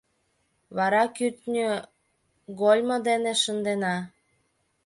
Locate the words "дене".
3.07-3.33